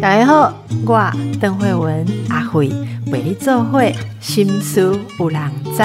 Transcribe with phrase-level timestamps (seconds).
[0.00, 0.54] 大家好，
[0.86, 2.68] 我邓慧文阿慧
[3.10, 5.82] 为你做会心思有人知。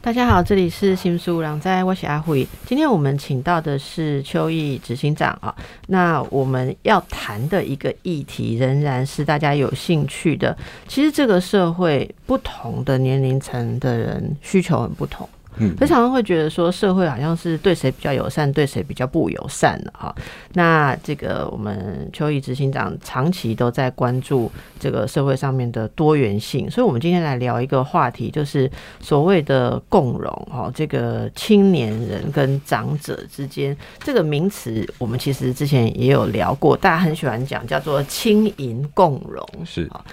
[0.00, 2.46] 大家好，这里是心思有人知，我是阿慧。
[2.66, 5.54] 今天我们请到的是邱毅执行长啊。
[5.88, 10.56] 那我们要谈的一个议题，仍然是大家有兴趣的。
[10.86, 15.28] 其实这个社会不同的年龄层的人需求很不同。
[15.58, 20.14] 嗯，非常会觉得说社会好像是对谁比较友善，对谁比较不友善的哈。
[20.52, 30.70] 那这个我们邱毅执行长长期都在关注这个社会上面的多元性，所以我们今天来聊一个话题，就是所谓的共融哈。
[30.74, 40.04] 这个青年人跟长者之间这个名词，我们其实之前也有聊过，大家很喜欢讲，叫做青银共融是啊。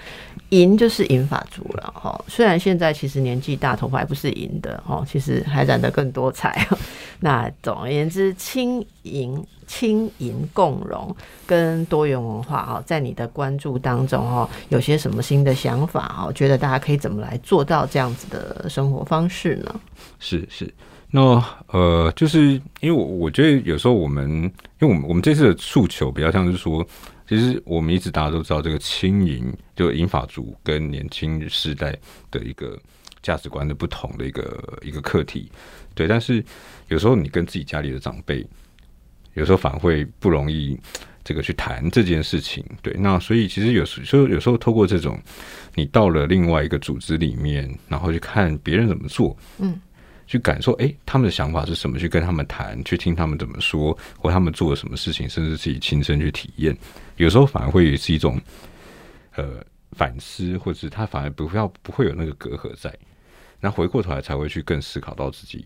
[0.52, 6.68] 银就是银发族了哈，虽然现在其实年纪大，头发还不是银的哈，其实还染得更多彩。
[7.20, 16.30] 那总而言之，轻银、轻银共融跟多元文化哈，在你的关注当中哈，有些什么新的想法哈？
[16.34, 19.80] 觉得大家可以怎么来做到这样子的生活方式呢？
[20.18, 20.70] 是是，
[21.10, 24.28] 那呃，就是因为我我觉得有时候我们，
[24.80, 26.86] 因为我们我们这次的诉求比较像是说。
[27.32, 31.98] 其实我们一直大家都知道，这个轻盈就银发族跟年轻世代
[32.30, 32.78] 的一个
[33.22, 35.50] 价值观的不同的一个一个课题，
[35.94, 36.06] 对。
[36.06, 36.44] 但是
[36.88, 38.46] 有时候你跟自己家里的长辈，
[39.32, 40.78] 有时候反而会不容易
[41.24, 42.94] 这个去谈这件事情，对。
[42.98, 45.18] 那所以其实有时候有时候透过这种，
[45.74, 49.80] 你到了另外一个组织里面，然后去看别人怎么做，嗯。
[50.24, 51.98] 去感受，哎，他们的想法是什么？
[51.98, 56.74] 去跟他们谈，去听他们怎么说，或他们做了什么事情，甚至自己亲身去体验。
[57.16, 58.40] 有时候反而会是一种，
[59.36, 62.92] 呃，反思，或者是他反而不要不会有那个隔阂在。
[63.60, 65.64] 那回过头来才会去更思考到自己。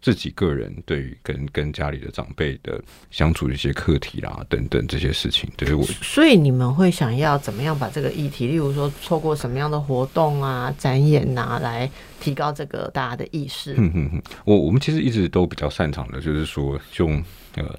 [0.00, 5.84] 自己个人对于跟跟家里的长辈的相处的一些课题啦，等等这些事情，对我。
[5.84, 11.88] 所以你们会想要怎么样把这个议题，例如说透过什么样的活动啊、展演啊，来
[12.20, 13.74] 提高这个大家的意识？
[13.74, 17.22] 嗯嗯嗯，我我们其实一直都比较擅长的，就是说用
[17.54, 17.78] 呃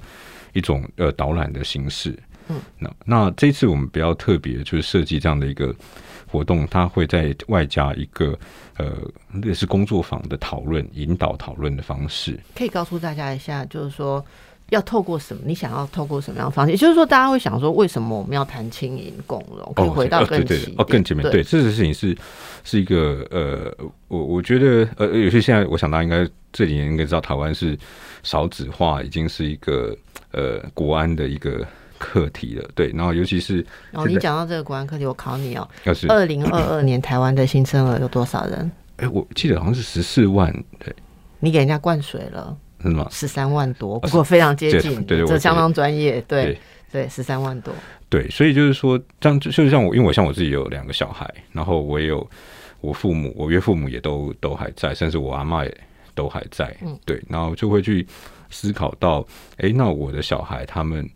[0.54, 2.18] 一种呃导览的形式。
[2.48, 5.76] 嗯，那那这次我们比较特别，就是设计这样的一个
[6.28, 8.38] 活动，它会在外加一个。
[8.76, 8.92] 呃，
[9.44, 14.26] 类似工作坊的讨论、引导讨论的方式，可以告诉大家一下，就是说
[14.72, 15.44] 要透过什么？
[15.46, 16.72] 你想要透过什么样的方式？
[16.72, 19.74] 也就是说，大家会想说，为什么我们要谈轻盈共融？
[19.75, 22.18] 可以回到更前哦，更前面对，这件事情是
[22.64, 23.72] 是一个呃，
[24.08, 27.78] 我我觉得呃，有些现在我想大家应该这几年应该知道，台湾是
[28.24, 29.96] 少子化，已经是一个
[30.31, 31.64] 呃国安的一个。
[32.03, 38.69] 课题了，对，然后尤其是哦，你讲到这个国安课题，我考你哦，要是二零二二年台湾的新生儿有多少人？
[38.97, 40.94] 哎，我记得好像是十四万，对，
[41.40, 43.08] 你给人家灌水了，是吗？
[43.09, 46.59] 十三万多，不过非常接近，对，这相当专业，对
[46.92, 47.74] 对，十三万多，
[48.09, 52.30] 对，所以就是说，这样就像我，因为我像我自己有两个小孩，然后我也有
[52.81, 55.78] 我父母，我岳父母也都都还在，甚至我阿妈也
[56.13, 58.06] 都还在，嗯，对，然后就会去
[58.50, 59.25] 思考到，
[59.58, 61.09] 哎，那我的小孩他们。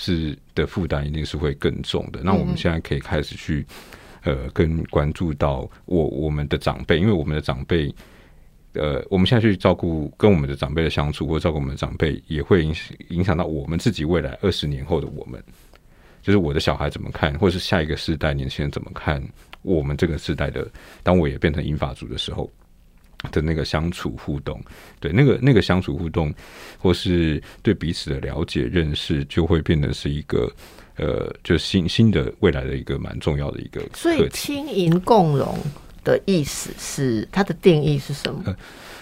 [0.00, 2.22] 是的负担一定是会更重的。
[2.22, 3.66] 那我们现在可以开始去，
[4.22, 7.94] 呃，更关注到我我们的长辈，因为我们的长辈，
[8.72, 15.44] 呃，我们现在去照顾跟我们的长辈的相处，或照顾我们的长辈，也会影响影响到我们自己未来二十年后的我们，
[16.22, 19.22] 就是我的小孩怎么看，或是下一个世代年轻人怎么看
[19.60, 20.66] 我们这个世代的，
[21.02, 22.50] 当我也变成英法族的时候。
[23.30, 24.60] 的那个相处互动，
[24.98, 26.32] 对那个那个相处互动，
[26.78, 30.50] 或是对彼此的了解认识，就会变得是一个
[30.96, 33.82] 呃，就新新的未来的一个蛮重要的一个。
[33.94, 35.58] 所以，轻盈共融
[36.02, 38.42] 的意思是它的定义是什么？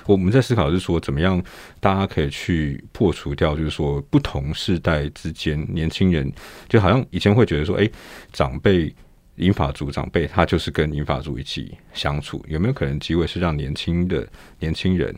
[0.05, 1.43] 我们在思考是说，怎么样
[1.79, 6.33] 大家可以去破除掉，就是说不同世代之间，年轻人
[6.69, 7.89] 就好像以前会觉得说，哎，
[8.33, 8.93] 长辈。
[9.39, 14.27] 银发族长辈，他就是跟银发族一起相处，有没有可能机会是让年轻的
[14.61, 15.15] 年轻人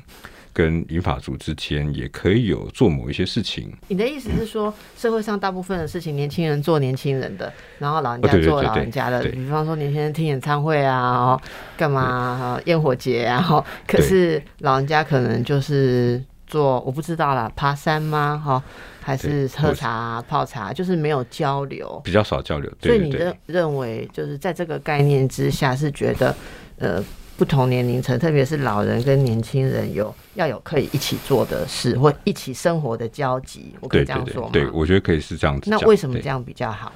[0.53, 3.73] 跟银发族之间也可以有做某一些事情？
[3.89, 11.41] 你的意思是说，社会上大部分的事情，年轻人做年轻人的，然后老人家做老人家的，比方说年轻人听演唱会啊，
[11.77, 18.43] 干嘛烟火节啊，可是老人家可能就是做我不知道啦，爬山吗？
[18.45, 18.63] 哈。
[19.03, 22.71] 还是喝茶泡茶，就是没有交流，比较少交流。
[22.83, 26.37] 所以你认认为，就是在这个概念之下，是觉得
[26.77, 27.03] 呃，
[27.39, 33.75] 不同年龄层，特别是老人跟年轻人，有要有可以一起做的事，或一起生活的交集。
[33.81, 34.51] 我可以这样说吗？
[34.53, 35.71] 对，我觉得可以是这样子。
[35.71, 36.93] 那为什么这样比较好？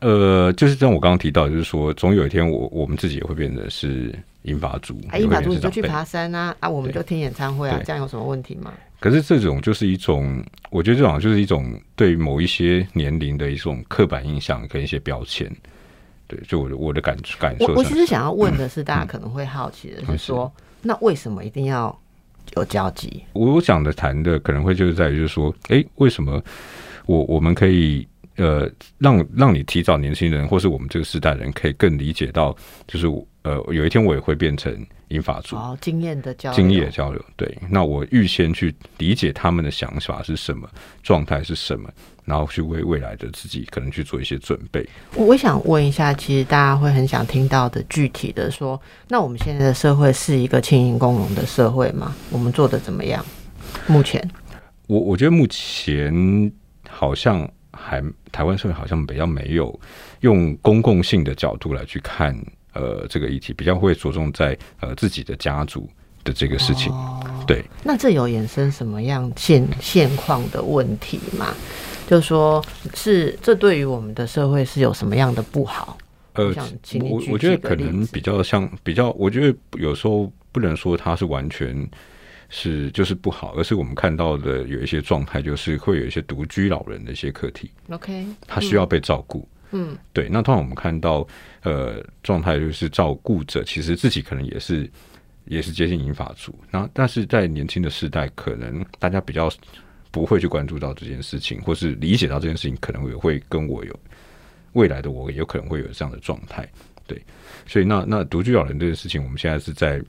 [0.00, 4.12] 呃，就是像我刚刚提到，就是说，总有一天，我我们自己也会变得是
[4.42, 5.00] 英法族。
[5.18, 8.72] 英法族你就去爬山啊，啊，我们就听演唱会啊，这样有什么问题吗？
[9.00, 10.40] 可是这种就是一种，
[10.70, 15.50] 我觉得这种就是一种对某一些年龄的一种刻板印象跟一些标签。
[16.28, 17.66] 对，就我的我的感感受。
[17.66, 20.50] 我我其实想要问的是，大家可能会好奇的是说，
[20.80, 21.96] 那为什么一定要
[22.56, 23.24] 有交集？
[23.32, 26.40] 我讲的谈的可能会就是在于，就是说，哎，为什么
[27.06, 28.06] 我我们可以
[28.36, 32.56] 呃让让你提早年轻人，或是我们这个时代人可以更理解到，
[32.86, 33.06] 就是
[33.42, 34.86] 呃有一天我也会变成。
[35.08, 37.58] 英法族哦，经验的交流，经验交流，对。
[37.68, 40.66] 那我预先去理解他们的想法是什么，
[41.02, 41.86] 状态是什么，
[42.24, 44.88] 然后去为未来的自己可能去做一些准备。
[45.14, 52.16] 我想问一下，其实大家会很想听到的具体的说，那我们现在的社会是一个轻盈共荣的社会吗？
[52.30, 53.22] 我们做的怎么样？
[53.86, 54.26] 目前，
[54.86, 56.50] 我我觉得目前
[56.88, 59.78] 好像还台湾社会好像比较没有
[60.20, 62.34] 用公共性的角度来去看。
[62.72, 65.88] 呃，这个议题比较会着重在呃自己的家族
[66.24, 66.92] 的这个事情，
[67.46, 67.64] 对。
[67.84, 71.54] 那这有衍生什么样现现况的问题吗？
[72.06, 72.64] 就是说，
[72.94, 75.96] 是这对于我们的社会是有什么样的不好？
[76.34, 76.54] 呃，
[77.00, 81.88] 我我觉得可能比较像比较，我觉得有时候不能说它是完全
[82.48, 87.70] 是就是不好，而是我们看到的有一些状态，就是会有一些独居老人的一些课题。
[87.90, 89.46] OK，他需要被照顾。
[89.72, 90.28] 嗯，对。
[90.28, 91.26] 那通常我们看到，
[91.62, 94.88] 呃，状态就是照顾者其实自己可能也是
[95.46, 96.54] 也是接近银发族。
[96.70, 99.50] 那但是在年轻的时代，可能大家比较
[100.10, 104.00] 不会去关注到这件事情，或是理解到这件事情，可能也会跟我有
[104.74, 106.68] 未来的我有可能会有这样的状态。
[107.06, 107.20] 对，
[107.66, 110.02] 所以那那独居老人这件事情，我们现在是在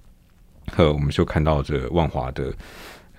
[0.75, 2.53] 呃，我们就看到这万华的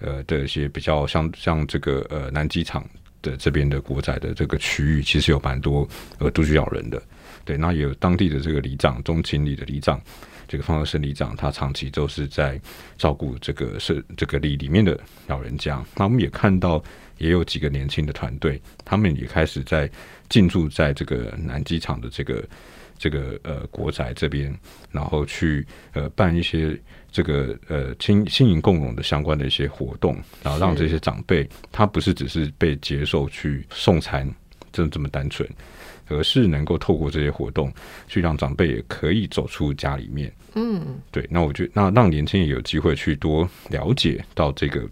[0.00, 2.86] 呃的一些比较像像这个呃南机场。
[3.24, 5.88] 的这边的国仔的这个区域，其实有蛮多
[6.18, 7.02] 呃独居老人的，
[7.44, 9.98] 对，那也有当地的这个里长，中情里的里长，
[10.46, 12.60] 这个方和生里长，他长期都是在
[12.98, 15.82] 照顾这个是这个里里面的老人家。
[15.96, 16.82] 那我们也看到，
[17.16, 19.90] 也有几个年轻的团队，他们也开始在
[20.28, 22.44] 进驻在这个南机场的这个
[22.98, 24.54] 这个呃国宅这边，
[24.90, 26.78] 然后去呃办一些。
[27.14, 34.28] 这个呃，亲亲营共荣的相关的一些活动，然后让这些长辈，他不是只是被接受去送餐，
[34.72, 35.48] 这这么单纯，
[36.08, 37.72] 而是能够透过这些活动，
[38.08, 40.32] 去让长辈也可以走出家里面。
[40.56, 41.24] 嗯，对。
[41.30, 44.84] 那我觉得，那让年轻人有机会去多了解到这个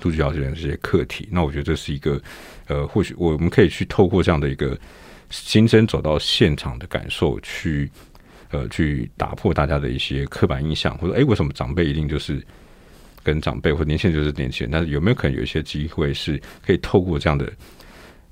[0.00, 2.22] 杜居尧这边这些课题，那我觉得这是一个
[2.68, 4.78] 呃，或许我们可以去透过这样的一个
[5.30, 7.90] 亲身走到现场的感受去。
[8.50, 12.42] 呃，去打破大家的一些刻板印象，或者哎，为什么长辈一定就是
[13.22, 14.70] 跟长辈，或年轻人就是年轻人？
[14.70, 17.46] 但是有没有可能有一些机会是可以透过这样的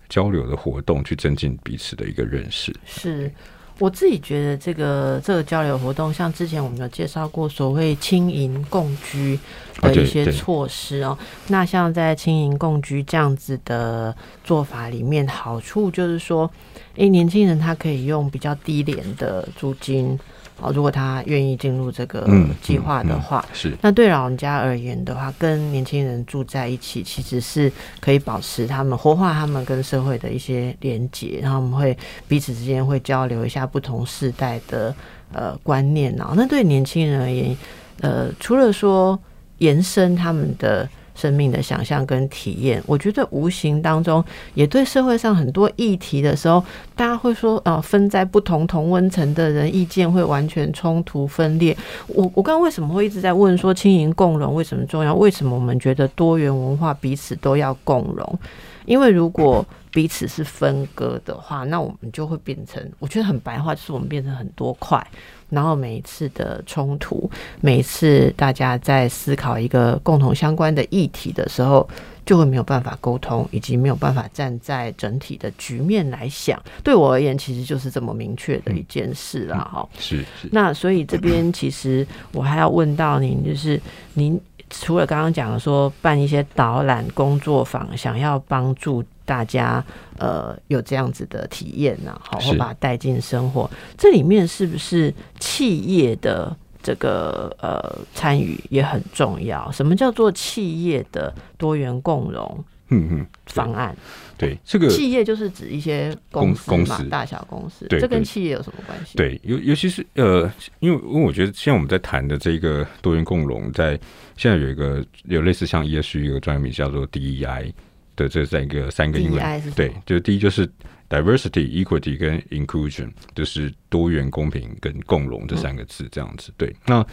[0.08, 2.74] 交流的活动，去增进彼此的一个认识？
[2.86, 3.30] 是。
[3.78, 9.38] 我自己觉得这个这个交流活动，像之前我们有介绍过所谓轻盈共居
[9.82, 11.16] 的一些措施哦。
[11.48, 16.50] 那像在轻盈共居这样子的做法里面，好处就是说，
[16.94, 20.18] 诶，年轻人他可以用比较低廉的租金。
[20.60, 22.26] 哦，如果他愿意进入这个
[22.62, 27.70] 计划的话，是那对老人家而言的话，跟年轻人住在一起，其实是
[28.00, 34.94] 可以保持他们活化他们跟社会的一些连结，然后我们会彼此之间会交流一下不同世代的
[35.32, 36.32] 呃观念啊。
[36.36, 37.56] 那对年轻人而言，
[38.00, 39.18] 呃，除了说
[39.58, 40.88] 延伸他们的。
[41.16, 44.22] 生命的想象跟体验，我觉得无形当中
[44.54, 46.62] 也对社会上很多议题的时候，
[46.94, 51.76] 大家会说，呃，分在不同同温层的人意见会完全冲突分裂。
[52.06, 55.14] 我我刚刚为什么会一直在问说，轻盈共融为什么重要？
[55.14, 58.38] 为什么我们觉得多元文化彼此都要共融？
[58.84, 65.04] 因为如果彼此是分割的话，那我们就会变成，我觉得很白话，就是我们变成很多块。
[65.48, 71.88] 然后每一次的冲突，每一次大家在思考一个共同相关的议题的时候，
[72.24, 76.60] 就会没有办法沟通，以及没有办法站在整体的局面来想。
[76.82, 79.56] 对我而言，其实就是这么明确的一件事了。
[79.56, 80.48] 哈，是是。
[80.50, 83.80] 那所以这边其实我还要问到您，就是
[84.14, 89.04] 您除了刚刚讲的说办一些导览工作坊，想要帮助。
[89.26, 89.84] 大家
[90.18, 93.70] 呃有这样子的体验呐，好，或把它带进生活。
[93.98, 99.70] 这里面是不是企业的这个呃参与也很重要？
[99.72, 102.64] 什么叫做企业的多元共融？
[102.88, 103.96] 嗯嗯，方案
[104.38, 107.84] 对这个企业就是指一些公司嘛，大小公司。
[107.88, 109.16] 对，这跟企业有什么关系？
[109.16, 113.98] 对，尤尤其是呃，因为因为我觉得现在我们在谈的这个多元共融，在
[114.36, 117.72] 现在有一个有类似像 ESG 一个专业名叫做 DEI。
[118.16, 120.66] 的这三个三个英文，对，就第一就是
[121.08, 126.52] diversity、equity 跟 inclusion，就是多元、公平跟共荣这三个字这样子。
[126.56, 127.06] 对，那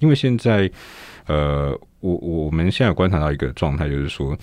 [0.00, 0.70] 因为现在
[1.26, 4.36] 呃，我我们现在观察到一个状态，就是说，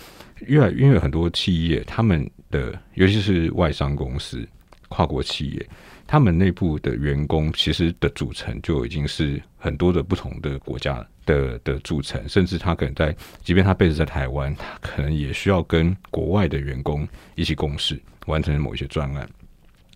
[0.47, 4.47] 越来因为很多企业，他们的尤其是外商公司、
[4.89, 5.69] 跨国企业，
[6.07, 19.29] 他们内部的员工其实的组成就已经是很多的不同的国家的的组成，甚至他可能在，即便他 base 在台湾，他可能也需要跟国外的员工一起共事，完成某一些专案。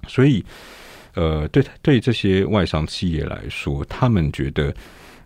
[0.08, 0.44] 所以，
[1.14, 4.74] 呃，对对这些外商企业来说，他们觉得。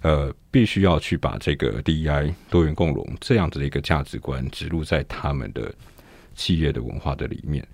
[0.03, 5.73] 呃，必须要去把这个 DEI 多元共融这样子的一个价值观植入在他们的
[6.35, 7.65] 企业的文化的里面，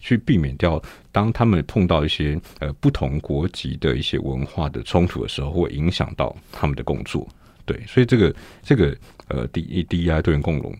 [0.00, 7.28] 去避免掉当他们碰到一些呃不同国籍的一些文化的冲突的时候，会影响到他们的工作。
[7.64, 8.96] 对，所以这个这个
[9.28, 10.74] 呃 D DEI 多元共融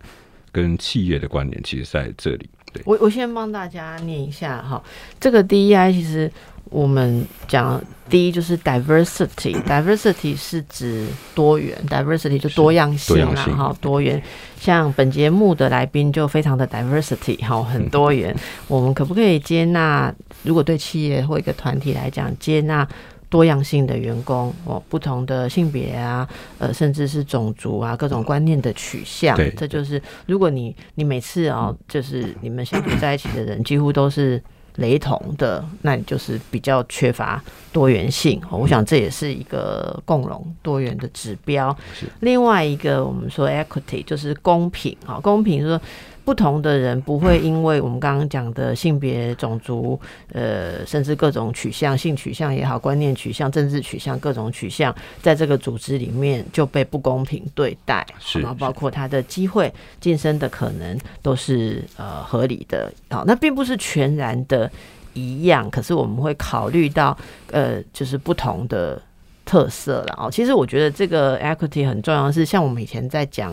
[0.50, 2.50] 跟企业的关联，其实在这里。
[2.72, 4.82] 对，我我先帮大家念一下哈，
[5.20, 6.30] 这个 DEI 其实。
[6.70, 14.22] 我们讲第一就是 diversity，diversity 是指多元，diversity 就多样性啦，哈，多元。
[14.58, 18.34] 像本节目的来宾就非常的 diversity，哈，很多元。
[18.68, 20.14] 我们可不可以接纳？
[20.44, 22.86] 如果对企业或一个团体来讲，接纳
[23.28, 34.40] 多样性的员工哦，不同的性别啊，呃，甚至是种族啊，各种观念的取向，这就是如果你你每次啊，就是你们相处在一起的人，几乎都是。
[34.76, 38.40] 雷同的，那你就是比较缺乏多元性。
[38.50, 41.76] 我想这也是一个共荣多元的指标。
[42.20, 45.80] 另外一个，我们说 equity 就是公平啊，公平说。
[46.30, 49.98] 不同的人不会因为我们刚刚讲的性别、种族，
[50.32, 62.92] 呃，甚至各种取向、性取向也好、观念取向、政治取向各种取向，在这个组织里面就被不公平对待，是，然后包括他的机会晋升的可能都是呃合理的。
[63.10, 64.70] 好，那并不是全然的
[65.14, 67.18] 一样，可是我们会考虑到
[67.50, 69.02] 呃，就是不同的
[69.44, 70.14] 特色了。
[70.16, 73.52] 哦，其实我觉得这个 equity 很重要，是像我们以前在讲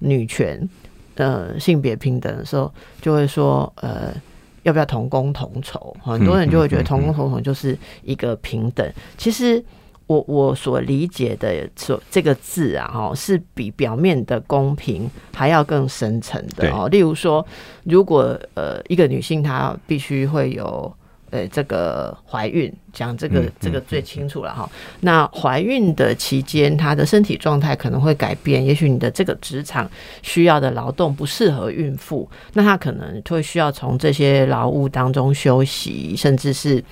[0.00, 0.68] 女权。
[1.20, 2.72] 呃，性别平等的时候，
[3.02, 4.10] 就会说，呃，
[4.62, 5.94] 要不要同工同酬？
[6.02, 8.90] 很多人就会觉得同工同酬就是一个平等。
[9.18, 9.62] 其实，
[10.06, 16.88] 我我所理解的所这个字啊，哈，是比表面的公平还要更深层的哦。
[16.88, 17.46] 例如说，
[17.84, 20.90] 如果呃一个女性她必须会有。
[21.30, 24.68] 呃，这个怀孕讲这个这个最清楚了哈。
[25.00, 29.90] 那怀孕的期间，她的身体状态可能会改变，也许你的这个职场
[30.22, 36.82] 需要的劳动不适合孕妇，那她可能会需要从这些劳务当中休息，甚至是。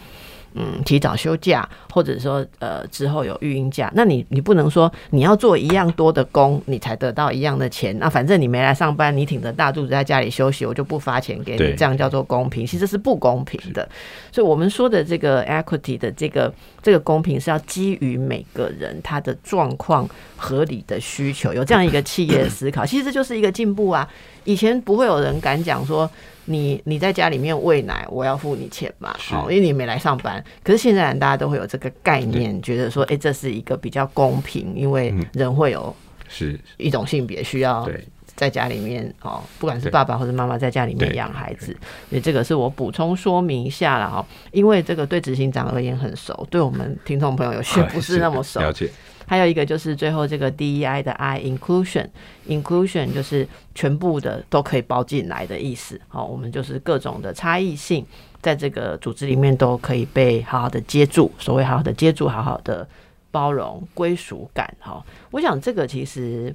[0.55, 1.69] 嗯，提早休假，
[1.99, 7.99] 或者说呃之后有育婴假，那你你不能说你要做一样多的工，你才得到一样的钱。
[7.99, 13.89] 那反正你没来上班，你挺着大肚子在家里休息，我就不发钱给你，这样叫做公平，其实是不公平的。
[14.31, 24.09] 所以我们说的这个 equity 的这个这个公平是要基于每个人他的状况合理的需求，有这样一个企业的思考，其实这就是一个进步啊。
[24.45, 26.09] 以前不会有人敢讲说。
[26.51, 29.15] 你你在家里面喂奶，我要付你钱嘛？
[29.31, 30.43] 哦，因为你没来上班。
[30.65, 35.95] 可是现在大家都会有这个概念，觉得说，哎，这是一个比较公平，因为人会有
[36.29, 37.89] 是一种性别需要
[38.37, 41.77] 在家里面哦，不管是爸爸或者妈妈在家里面养孩子，
[42.09, 44.25] 所以这个是我补充说明一下了哈。
[44.53, 48.61] 因为这个对执行长而言很熟，对我们听众朋友有些不是那么熟。
[48.61, 48.89] 了解。
[49.27, 56.01] 还有一个就是最后这个 DEI 的 I，inclusion，inclusion 就是全部的都可以包进来的意思。
[56.09, 58.07] 好，我们就是各种的差异性，
[58.41, 61.31] 在这个组织里面都可以被好好的接住。
[61.39, 62.89] 所谓好好的接住，好好的
[63.31, 64.73] 包容归属感。
[64.81, 66.55] 哈，我想这个其实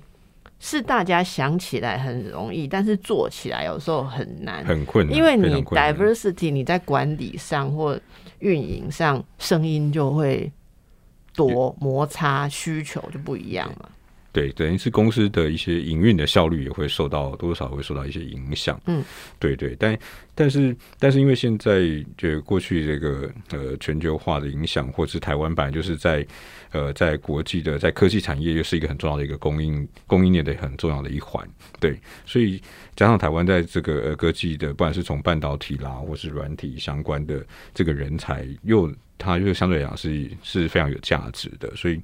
[0.59, 5.15] 是大家想起来很容易，但是做起来有时候很难，很困难。
[5.15, 7.99] 因为你 diversity，你在管理上或
[8.39, 10.51] 运营上，声音就会。
[11.35, 13.89] 多摩擦需求就不一样了。
[14.33, 18.81] 对，等于是公司的一些营运的效率也会受到多少会受到一些影响。
[18.87, 19.03] 嗯，
[19.37, 19.97] 对对，但
[20.33, 21.81] 但是但是因为现在
[22.17, 26.25] 就过去这个呃全球化的影响，或是台湾版就是在
[26.71, 31.47] 呃在国际的在科技产业又是一个很重要的一个供应供应链的很重要的一环。
[31.79, 32.59] 对，所以
[32.95, 42.01] 加上台湾在这个呃科技的，不管是从半导体啦，或是软体相关的这个人才，又它又相对来讲是是非常有价值的，所以。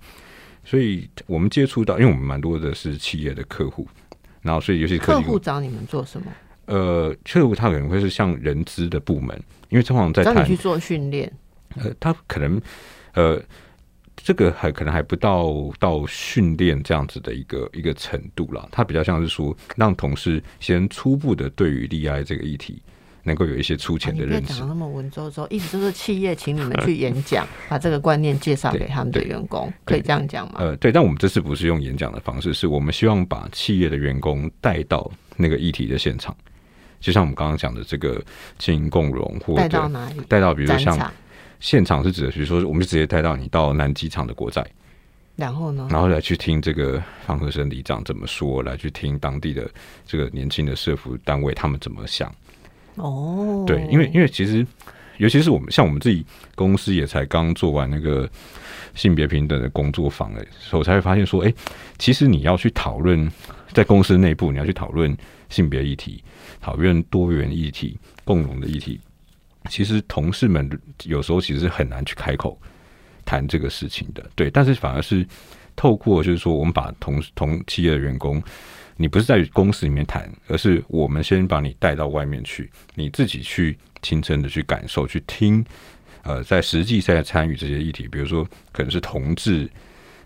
[0.63, 3.87] 所以我们接触到，因为我们蛮多的是企业的客户，
[4.41, 6.27] 然后所以有些客户找你们做什么？
[6.65, 9.35] 呃，客户他可能会是像人资的部门，
[9.69, 11.31] 因为通常在找你去做训练。
[11.75, 12.61] 呃，他可能
[13.13, 13.41] 呃，
[14.15, 18.69] 这个还可能还不到到训练这样子的一个一个程度了。
[18.71, 22.81] 他比较像是说，让同事先初步的对于 DI 这个议题
[23.23, 24.67] 能够有一些粗浅的认识讲。
[24.67, 30.55] 那么文绉绉，意思就是企业请你们去演讲， 把这个观念介绍给他们的员工，可以这样讲吗？
[30.59, 36.35] 呃，对，但我们这次不是用演讲的方式，是我们希望把企业的员工带到那个议题的现场，
[36.99, 38.21] 就像我们刚刚讲的这个
[38.57, 40.21] 经营共荣，或者带到哪里？
[40.27, 41.11] 带到比如说像
[41.59, 44.65] 现场是指的，比如说我们就直接带到你到南机场的国债，
[45.35, 45.87] 然后呢？
[45.89, 49.69] 然后来去听这个方和生里长怎么说，来去听当地的
[50.05, 52.33] 这个年轻的社服单位他们怎么想。
[52.99, 54.65] 哦，对，因为因为其实，
[55.17, 58.29] 尤其是我们像我们自己公司也才刚做完那个
[58.93, 61.53] 性别平等的工作坊的时候，才会发现说，哎、
[61.97, 63.31] 其实你要去讨论
[63.73, 65.15] 在公司内部，你要去讨论
[65.47, 66.21] 性别议题，
[66.59, 68.99] 讨论多元议题、共融的议题，
[69.69, 70.69] 其实同事们
[71.05, 72.59] 有时候其实很难去开口
[73.23, 74.29] 谈这个事情的。
[74.35, 75.25] 对，但是反而是
[75.75, 78.43] 透过就是说，我们把同同企业的员工。
[79.01, 85.63] 你不是在公司里面谈，而是我们先把你带到外面去，你自己去亲身的去感受、去听，
[86.23, 89.69] 呃，在实际在参与这些议题，比如说可能是同志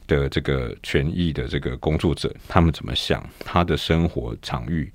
[0.08, 4.92] 的这个权益的这个工作者，他们怎么想，他的生活场域，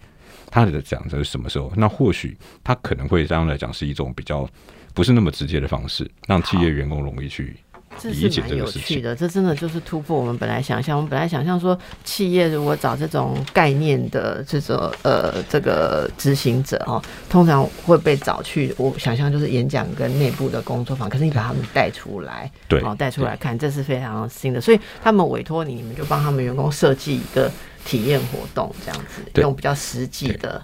[0.50, 4.50] 他的讲的是什么时候，那或许他可能会这样来讲是一种比较
[4.92, 7.56] 不是那么直接的方式，让企业员工容易去
[8.00, 8.64] 这是蛮有。
[8.78, 10.96] 趣的，这真的就是突破我们本来想象。
[10.96, 21.08] 我们本来想象说，企业如果找这种概念的这种呃这个执行者哦，通常会被找去，我想象就是演讲跟内部的工作坊。
[21.08, 24.60] 可是你把他们带出来，对哦，带出来看，这是非常新的。
[24.60, 27.50] 所以他们委托你，你们就帮他们员工设计一个
[27.84, 30.62] 体验活动，这样子用比较实际的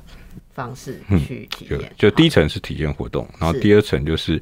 [0.53, 1.93] 方式去体就验。
[1.99, 4.41] 就第一层是体验活动，然后第二层就是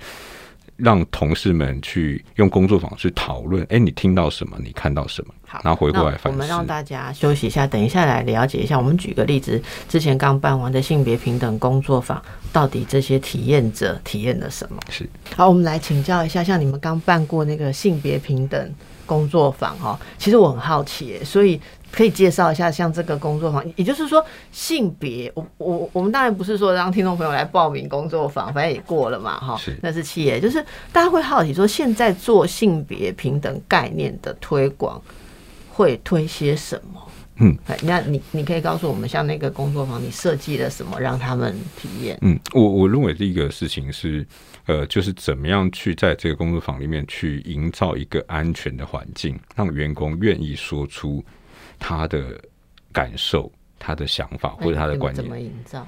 [0.76, 6.62] 让同事们去用工作坊去讨论，哎，你听到什么，你看到什么，好，然后回过来反思我们让。
[6.66, 8.78] 大家休息一下，等一下来了解一下。
[8.78, 14.80] 我们举个例子，之前刚办完的性别平等工作坊，到底这些体验者体验了什么？
[14.88, 18.74] 是好，我们来请教一下，像你们刚办过那个性别平等
[19.04, 21.60] 工作坊哈，其实我很好奇耶，所以
[21.92, 35.00] 可以介绍一下像这个工作坊，也就是说性别，我我我们当然不是说让听众朋友来报名工作坊，反正也过了嘛哈是，那是企业，就是大家会好奇说现在做性别平等概念的推广
[35.70, 37.00] 会推些什么？
[37.36, 42.16] 嗯哎，那你你可以告诉我们，像那个工作坊，你设计了什么让他们体验？
[42.20, 44.24] 嗯，我我认为第一个事情是，
[44.66, 51.24] 呃，就是怎么样去在这个工作坊里面去营造一个安全的环境，让员工愿意说出
[51.82, 52.40] 他的
[52.92, 55.38] 感受、他的想法或者他的观怎么。
[55.38, 55.84] 营造？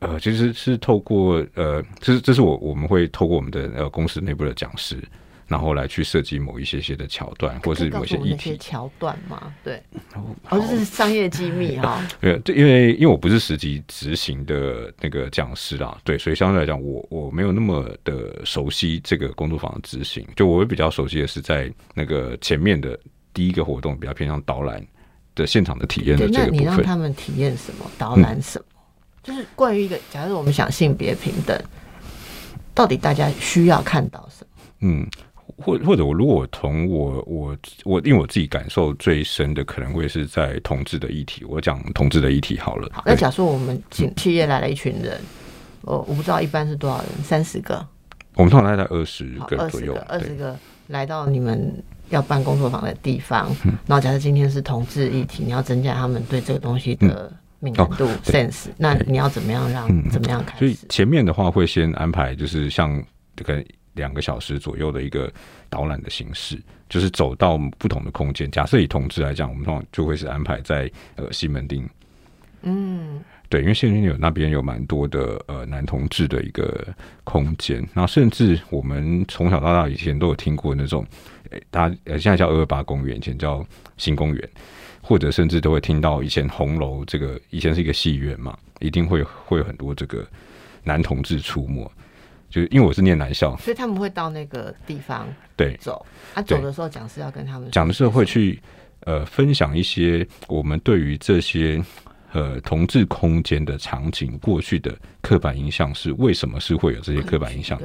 [0.00, 5.02] 呃，其实是透过呃，这是这是我我们会透过我们的呃公司内部的讲师，
[5.46, 8.54] 然后来去设计某一些些的桥段，或是某些议题。
[8.58, 9.54] 桥段嘛？
[9.62, 9.82] 对，
[10.12, 12.06] 好哦，这是商业机密 哈。
[12.20, 22.98] 对，这因为因为我不是实际执行的那个讲师啦，对，所以相对来讲，我我没有那么的熟悉这个工作坊的执行，就我会比较熟悉的是在那个前面的
[23.32, 24.86] 第一个活动比较偏向导览
[25.34, 26.60] 的现场的体验的这个部分。
[26.60, 27.90] 你让他们体验什么？
[27.98, 28.64] 导览什么？
[29.22, 31.58] 就是关于一个，假如我们想性别平等，
[32.74, 34.62] 到底大家需要看到什么？
[34.80, 35.06] 嗯，
[35.56, 41.42] 或或者我如果从我我我因为我自己感受最深的，可能会是在同志的议题。
[41.44, 42.88] 我讲同志的议题好了。
[42.92, 45.18] 好，那假设我们企企业来了一群人，
[45.80, 47.86] 我我不知道一般是多少人，三十个，
[48.34, 50.54] 我们通常大概二十，个左右二十个
[50.88, 53.72] 来到你们要办工作坊的地方，嗯。
[53.86, 60.10] 然后假设今天是同志议题，你要增加他们对这个东西的敏感度、哦 sense，那你要怎么样让、嗯。
[60.10, 60.86] 怎么样开所以始？
[60.88, 63.02] 前面的话会先安排，就是像
[63.34, 63.64] 这个
[63.94, 65.32] 两个小时左右的一个
[65.68, 68.50] 导览的形式，就是走到不同的空间。
[68.50, 71.86] 假设以同志来讲，我们通常就会是安排在呃西门町，
[72.62, 73.20] 嗯，
[73.54, 76.84] 对，因为西门町有那边有蛮多的呃男同志的一个
[77.22, 81.06] 空间，然后甚至我们从小到大以前都有听过那种，
[81.50, 83.64] 呃大家呃现在叫二二八公园，以前叫
[83.96, 84.50] 新公园。
[85.06, 90.26] 或者甚至都会听到以前红楼这个以前是一个戏院嘛，一定会会有很多这个
[90.82, 91.84] 男同志出没，
[92.48, 98.58] 就是因为我是念男校，所以他们会到那个地方对，走，啊，走的时候讲师要跟他们讲的时候会去
[99.00, 101.84] 呃分享一些我们对于这些
[102.34, 107.78] 呃同志空间的场景过去的刻板印象是为什么是会有这些刻板印象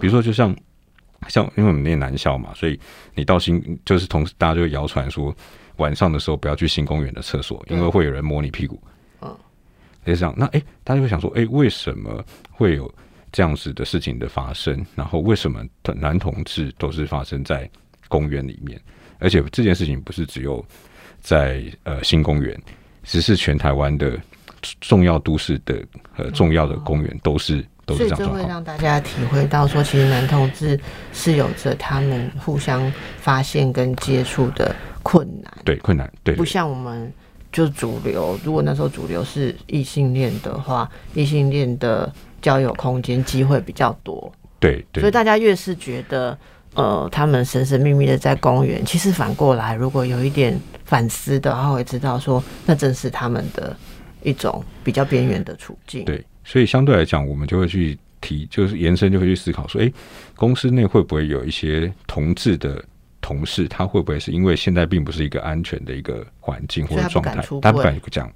[0.00, 0.56] 比如说，就像
[1.28, 2.76] 像因为我们念男校嘛，所以
[3.14, 5.32] 你到新就是同时大家就会谣传说，
[5.76, 8.82] 晚上的时候不要去新公园的厕所，因为会有人摸你屁股。
[9.20, 9.32] 嗯，
[10.04, 10.34] 就这样。
[10.36, 12.92] 那诶，大家就会想说，诶，为什么会有
[13.30, 14.84] 这样子的事情的发生？
[14.96, 17.70] 然后为什么男同志都是发生在
[18.08, 18.80] 公园里面？
[19.20, 20.64] 而且这件事情不是只有
[21.20, 22.60] 在呃新公园，
[23.02, 24.18] 只是全台湾的
[24.80, 25.82] 重要都市的
[26.16, 28.42] 呃重要的公园都是都所以这是这样状况。
[28.42, 30.78] 会让大家体会到说，其实男同志
[31.12, 37.12] 是有着他们互相发现跟接触的困难，对，困难，对不像我们
[37.50, 38.38] 就主流。
[38.44, 46.38] 如果那时候主流是异性恋的话，异性恋的交友空间机会比较多，对对，所以大家越是觉得。
[46.74, 53.76] 呃，他们神神秘秘的在公园，其实反过来，如果有一点反思的话，会知道说，那正是他们的
[54.22, 56.04] 一种比较边缘的处境。
[56.04, 59.92] 对，所以相对来讲，我们就会去提，就是延伸就会去思考说，诶，
[60.34, 62.82] 公司内会不会有一些同志的
[63.20, 68.32] 同事，他会不会是因为现在并不是一个安全的一个环境或者状态他不柜敢讲。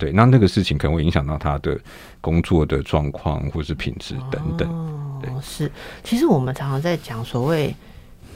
[0.00, 1.78] 对，那那个事情可能会影响到他的
[2.20, 4.66] 工作的状况或是品质等等。
[5.20, 5.70] 对哦，是，
[6.02, 7.72] 其实我们常常在讲所谓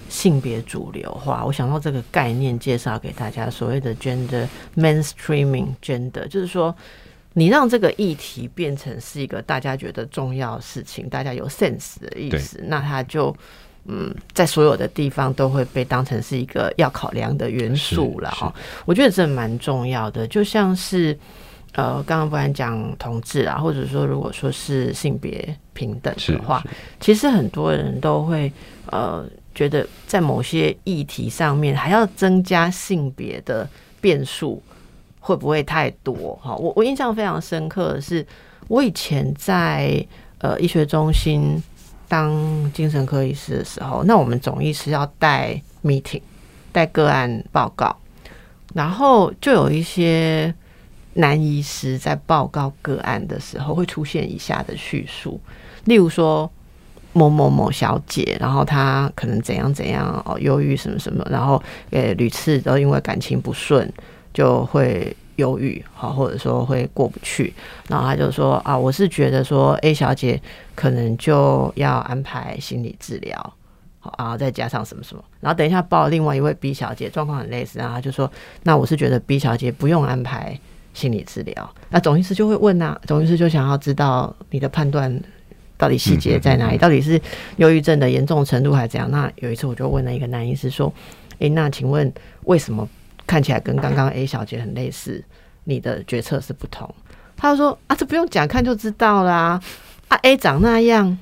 [0.09, 4.47] 性别主流化，我想到这个概念介绍给大家，所谓的 gender
[4.77, 6.73] mainstreaming gender，就是说
[7.33, 13.35] 你让这个议题变成是一个大家觉得重要的事情，大家有 sense 的意思，那它就。
[13.87, 18.55] 嗯，在所有的地方都会被当成是一个要考量的元素了是哈。
[18.87, 21.15] 我觉得这蛮重要的，就像是
[21.75, 26.63] 呃，刚刚不然讲同志啊，或者说如果说是性别平等的话，
[27.01, 28.51] 其实很多人都会
[28.87, 33.69] 呃觉得在某些议题上面还要增加性别的
[34.01, 34.63] 变数，
[35.19, 36.39] 会不会太多？
[36.41, 38.25] 哈，我我印象非常深刻的是，
[38.69, 40.07] 我以前在
[40.39, 41.61] 呃医学中心
[42.07, 42.33] 当
[42.73, 46.23] 精神科医师的时候，那我们总医师要带 meeting，
[46.71, 47.97] 带个案报告，
[48.75, 50.55] 然后就有一些
[51.15, 55.41] 男医师在报告个案的时候，会出现以下的叙述，
[55.85, 56.51] 例如说
[57.13, 63.91] 某某某小姐，然后她可能怎样怎样哦，忧郁什么什么，然后呃屡次都因为感情不顺
[64.33, 67.53] 就会忧郁，好，或者说会过不去，
[67.89, 70.41] 然后他就说啊，我是觉得说 A 小姐
[70.75, 73.55] 可能就要安排心理治疗。
[74.01, 78.31] 好，然后再加上什么什么，然后等一下报另外一位 B 小姐，状况很类似，然后他就说，
[78.65, 80.61] 那我是觉得 B 小姐不用安排
[80.95, 81.75] 心理治疗。
[81.91, 85.21] 那总医师就会问呐、总医师就想要知道你的判断
[85.77, 87.21] 到底细节在哪里，到底是
[87.57, 89.11] 忧郁症的严重程度还是怎样？
[89.11, 90.91] 那有一次我就问了一个男医师说，
[91.41, 92.11] 诶，那请问
[92.45, 92.89] 为什么
[93.27, 95.23] 看起来跟刚刚 A 小姐很类似，
[95.65, 96.89] 你的决策是不同？
[97.37, 99.61] 他就说啊，这不用讲，看就知道啦。
[100.07, 101.19] 啊，A 长那样，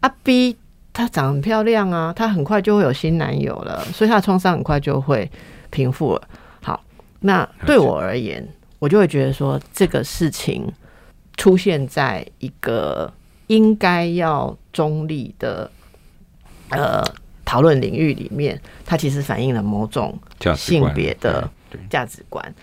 [0.00, 0.56] 啊 B
[0.92, 5.30] 她长很漂亮啊，她很快就会有新男友了，所以她的创伤很快就会
[5.70, 6.28] 平复了。
[6.60, 6.84] 好，
[7.20, 8.46] 那对我而言，
[8.78, 10.72] 我就会觉得说这个事情
[11.36, 13.12] 出现在一个
[13.48, 15.70] 应该要中立的
[16.70, 17.02] 呃
[17.44, 20.18] 讨论领域里面，它其实反映了某种
[20.56, 21.48] 性别的
[21.88, 22.54] 价值观。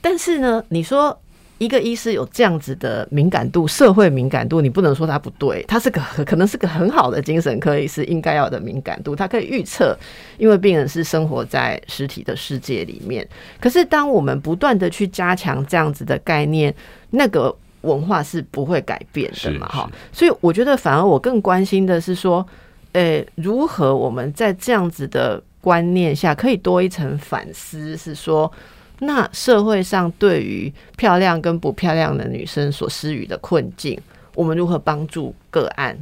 [0.00, 1.20] 但是呢，你说
[1.58, 9.96] 一个医师有这样子的敏感度，社会敏感度，你不能说他不对，他是个 可能是个很好的精神科医师应该要的敏感度，他可以预测，
[10.36, 13.26] 因为病人是生活在实体的世界里面。
[13.58, 16.74] 可是当我们不断的去加强这样子的概念，
[17.10, 19.90] 那个文化是不会改变的嘛，哈。
[20.12, 22.46] 所以我觉得，反而我更关心的是说，
[22.92, 28.50] 呃，如何我们在这样子的观念下，可以多一层反思，是说，
[29.00, 34.00] 那社会上对于漂亮跟不漂亮的女生所施予的困境，
[34.34, 35.96] 我们如何帮助个案？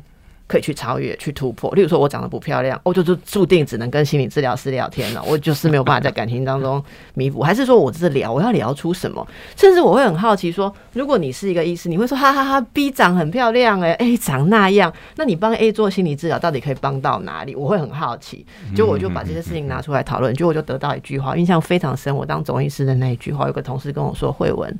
[0.46, 1.74] 可以去超越、去突破？
[1.74, 6.82] 例如说，我长得不漂亮，我就就注定只能跟心理治疗师聊天了，我就是没有办法在感情当中
[7.14, 9.26] 弥补，还是说我这聊，我要聊出什么？
[9.56, 17.54] 甚至我会很好奇说，如果你是一个医师，你会说哈哈哈，B 长很漂亮哎、a 长那样，那你帮 A 做心理治疗，到底可以帮到哪里？
[17.56, 18.44] 我会很好奇。
[18.76, 22.14] 就我就把这些事情拿出来讨论，就我就得到一句话，印象非常深。
[22.14, 24.76] 我当总医师的那一句话，有个同事跟我说：“慧文，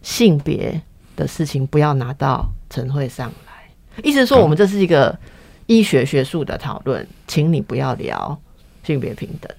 [0.00, 0.80] 性别
[1.14, 3.51] 的事情不要拿到晨会上来。”
[4.02, 5.16] 意思是说，我们这是一个
[5.66, 8.40] 医学学术的讨论，请你不要聊
[8.84, 9.50] 性别平等、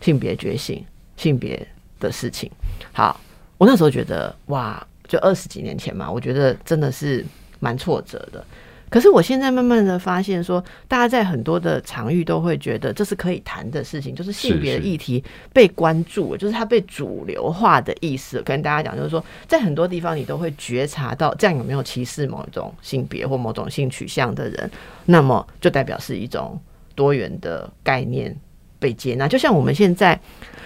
[0.00, 0.84] 性别觉醒、
[1.16, 1.66] 性别
[1.98, 2.50] 的事情。
[2.92, 3.20] 好，
[3.56, 7.24] 我那时候觉得哇，就二十几年前嘛，我觉得真的是
[7.58, 8.44] 蛮挫折的。
[8.90, 15.22] 可是我现在慢慢的发现说，大家在很多的场域都会觉得这是可以谈的事情，就是性别的议题
[15.52, 18.42] 被关注了，就是它被主流化的意思。
[18.42, 24.70] 跟大家讲，就是说，在很多地方你都会觉察到这样有没有歧视某一种性别或某种性取向的人，
[25.04, 26.60] 那么就代表是一种
[26.96, 28.36] 多元的概念
[28.80, 29.28] 被接纳。
[29.28, 30.20] 就像我们现在，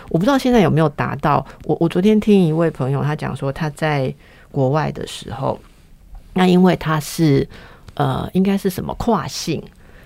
[0.09, 1.47] 我不知道现在有没有达到。
[1.65, 4.13] 我我昨天听一位朋友他讲说，他在
[4.51, 5.61] 国外的时候，
[6.33, 7.47] 那因为他是
[7.95, 9.63] 呃，应该是什么跨性，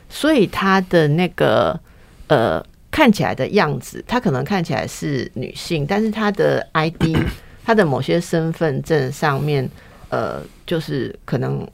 [0.09, 1.79] 所以他的那个
[2.27, 7.17] 呃看起来的样子，他可能看起来是女性，但是他的 ID，
[7.65, 9.69] 他 的某些身份证上面，
[10.09, 11.67] 呃，就是可能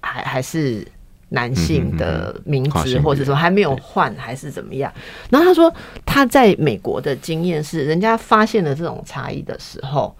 [0.00, 0.86] 还还是
[1.28, 4.92] 男性的名字，或者说还没有换，还是怎么样？
[5.30, 5.72] 然后他说
[6.04, 10.12] 他在美国的经验是，人家发现了这种差异的时候，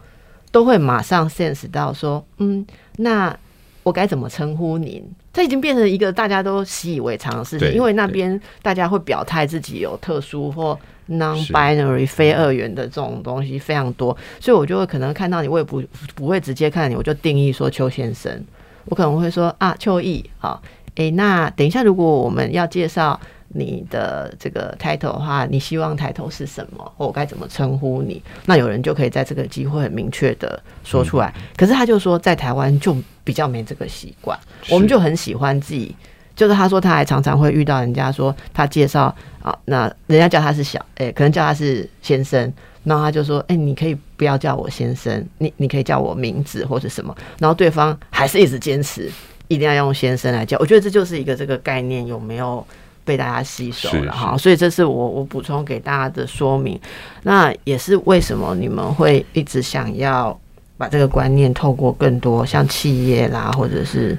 [0.52, 2.64] 都会马上 sense 到说，嗯，
[2.96, 3.36] 那
[3.82, 5.04] 我该怎么称呼您？
[5.32, 15.82] 这已经变成一个大家都习以为常的事情，因为那边大家会表态自己有特殊或 non-binary 非二元的这种东西非常多，所以我就会可能看到你，我也不
[16.14, 18.44] 不会直接看你，我就定义说邱先生，
[18.86, 20.60] 我可能会说啊邱毅，好，
[20.96, 23.18] 诶，那等一下如果我们要介绍
[23.52, 28.22] 你的这个 title 的话，你希望 title 是什么，或我该怎么称呼你？
[28.46, 31.34] 那有人就可以在这个机会很明确的说出来。
[31.56, 34.38] 可是他就说在台湾就比较没这个习惯，
[34.70, 35.94] 我们就很喜欢自己。
[36.36, 42.50] 就是他说他还常常会遇到人家说他介绍啊，那人家叫他是小，诶、可能叫他是先生，
[42.82, 49.10] 然后他就说，哎、你可以不要叫我先生，你你可以叫我名字或者什么，然后对方还是一直坚持
[49.48, 52.66] 一定要用先生来叫，我觉得这就是一个这个概念有没有
[53.04, 56.78] 被大家吸收了哈，所以这是我我补充给大家的说明，
[57.22, 60.38] 那也是为什么你们会一直想要
[60.76, 64.16] 把这个观念透过更多像企业啦，或者是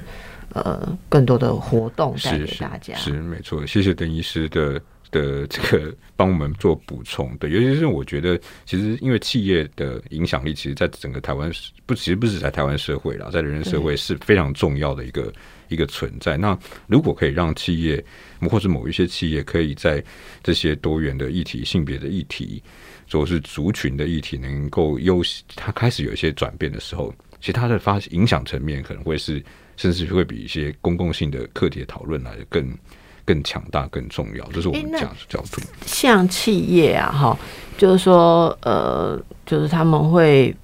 [0.52, 4.80] 呃更多的活动带给大家，是没错，谢谢邓医师的
[5.12, 7.36] 的这个 帮我们做补充。
[7.36, 11.48] 对，尤其是我觉得，其实因为企业的影响力，其实在整个台湾
[11.86, 15.32] 不，其实不是在台湾社会啦，在人人社会是非常重要的一个
[15.68, 16.36] 一个存在。
[16.36, 18.04] 那如果可以让企业，
[18.50, 20.02] 或是某一些企业，可以在
[20.42, 22.60] 这些多元的议题、性别的议题，
[23.12, 25.22] 或是族群的议题，能够优，
[25.54, 29.40] 它开始有一些转变的时候，其实它的发影响层面可能会是。
[29.74, 32.76] 甚至会比一些公共性的课题的讨论来的更
[33.24, 35.62] 更强大、更重要，这是我们讲的角度。
[35.86, 37.38] 像企业啊，哈，
[37.78, 40.54] 就是说，呃，就是他们会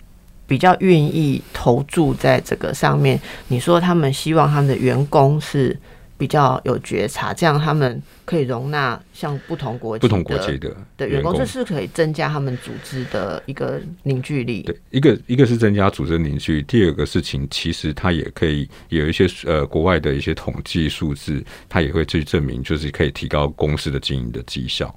[0.47, 3.21] 比较愿意投注在这个上面。
[3.49, 5.79] 你说他们希望他们的员工是
[6.19, 14.63] 比较有觉察，这样他们可以容纳像不同国籍不同国的籍的的员工，这是可以增加他们组织的一个凝聚力。
[14.63, 24.95] 对，一个一个是增加组织凝聚，第二个事情其实它也可以有一些呃国外的一些统计数字，它也会去证明，就是可以提高公司的经营的绩效。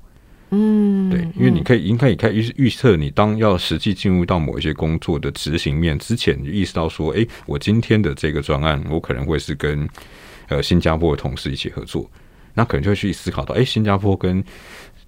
[0.53, 9.87] 嗯，对，因为你可以，应该也可以预预测，你当要实际进入到某一些工作的执行面之前，你意识到说，诶，我今天的这个专案，我可能会是跟
[10.51, 12.09] 呃新加坡的同事一起合作，
[12.53, 14.43] 那可能就会去思考到，诶，新加坡跟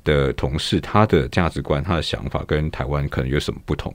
[0.06, 3.94] 的同事他的价值观、他的想法跟台湾可能有什么不同，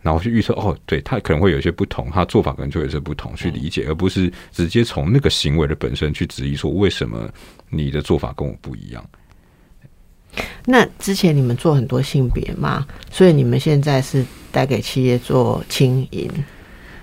[0.00, 7.28] 然后去预测，哦，对他可能会有一些不同，他做法可能就有一些不同，去理解，而不是直接从那个行为的本身去质疑说，为什么
[7.68, 9.04] 你的做法跟我不一样。
[10.64, 16.30] 那之前你们做很多性别嘛，所以你们现在是带给企业做轻盈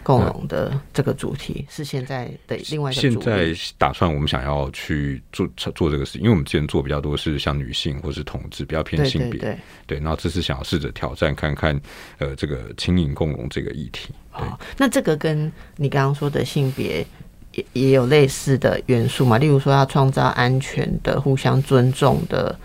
[0.08, 3.54] 共融的这个主题，是现在的另外一个主现在。
[3.78, 9.32] 打算我们想要去做做这个事，因为我们之前做比较多是像女性或是同志，比较偏性别。
[9.32, 11.78] 对对，对，那这次想要试着挑战看看，
[12.20, 14.14] 呃，这个轻盈共融这个议题。
[14.32, 17.06] 对，好，那这个跟你刚刚说的性别
[17.52, 19.38] 也也有类似的元素嘛？
[19.38, 22.58] 例如说要创造安全的、互相尊重的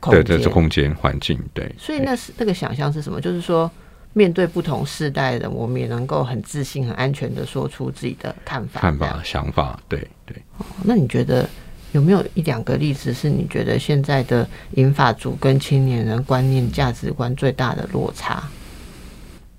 [0.00, 0.36] 空对，间。
[0.36, 1.74] 在这空间环境，对。
[1.78, 3.22] 所以那是那个想象是什么？
[3.22, 3.70] 就是说，
[4.16, 8.80] 面对不同世代的人，我们也能够很自信、很安全的说出自己的看法。
[8.80, 10.34] 看法、想法，对对。
[10.56, 11.46] 哦那你觉得
[11.92, 18.42] 有没有一两个例子是你觉得现在的银发族跟青年人观念、价值观最大的落差？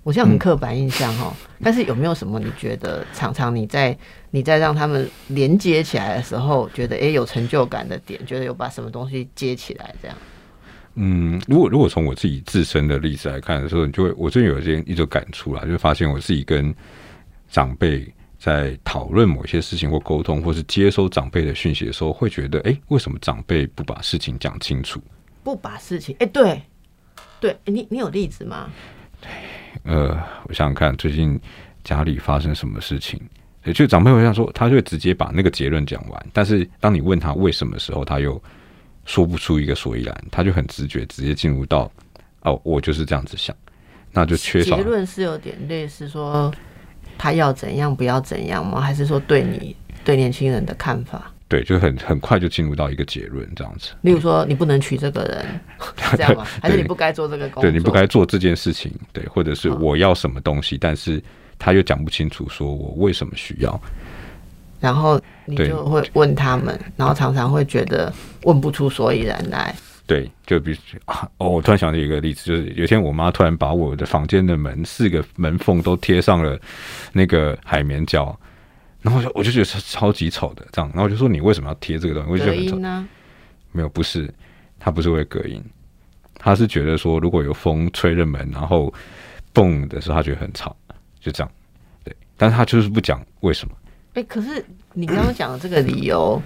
[0.02, 3.96] 我这样很刻板印象哈，但是有没有什么你觉得常常你在
[4.32, 10.18] 你在让他们连接起来的时候，觉得诶有成就感的点，觉得有把什么东西接起来这样？
[11.00, 16.74] 嗯，如果如果从我自己自身的例子来看的时候，你就会我最近有一些一种感触啦，就发现我自己跟
[17.50, 25.00] 长辈在讨论某些事情或沟通，或是接收长辈的讯息的时候，会觉得，哎、为什么长辈不把事情讲清楚？
[25.44, 26.62] 不把事情，诶，对
[27.40, 28.70] 对，诶你你有例子吗？
[29.84, 30.10] 呃，
[30.48, 31.40] 我想想看，最近
[31.84, 33.22] 家里发生什么事情？
[33.64, 38.42] 对就长辈会这样说，他就会直接把那个结论讲完，但是当你问他为什么的时候，他又
[39.08, 41.92] 说不出一个所以然，他就很直觉直接进入到
[42.42, 43.56] 哦，我就是这样子想，
[44.12, 46.54] 那就缺少结论是有点类似说
[47.18, 48.80] 他要怎样不要怎样吗？
[48.80, 51.34] 还是说对你对年轻人的看法？
[51.50, 53.92] 对，就很很快就进入到一个结论这样子。
[54.02, 55.46] 例如说你不能娶这个人，
[56.18, 56.46] 这样吗？
[56.62, 57.64] 还是你不该做这个工作？
[57.64, 61.24] 对你不该做这件事情，对，或者是嗯我要什么东西，但是
[61.58, 63.82] 他又讲不清楚，说我为什么需要。
[64.80, 68.14] 然后你就会问他们，然后常常会觉得
[68.44, 69.76] 问不出所以然来。
[70.06, 76.58] 对，就比如啊，哦，我突然想起一个例子，就是有一天我妈突然把我的房间的门四个门缝都贴上了
[77.12, 78.24] 那个海绵胶，
[79.02, 82.32] 然后我就我就觉得超超级丑的这样，然后我就说你为什么要贴这个东西？
[82.32, 82.78] 我就觉得很丑？
[83.74, 84.34] 没有，不是，
[84.80, 85.62] 他不是为隔音，
[86.40, 88.94] 他是觉得说如果有风吹着门，然后
[89.52, 90.74] 蹦的时候，他觉得很吵，
[91.20, 91.52] 就这样。
[92.06, 93.76] 对，但是他就是不讲为什么。
[94.18, 96.42] 哎、可是你刚刚讲的这个理由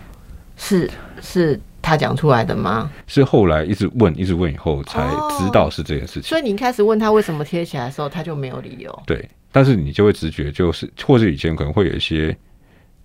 [0.57, 2.91] 是是他讲出来的吗？
[3.07, 6.23] 是后来一直问，一直问以后才知道是这件事情。
[6.23, 9.03] 所以你一开始问他为什么贴起来的时候，他就没有理由。
[9.07, 12.35] 对，但是你就会直觉就是，或者以前可能会有一些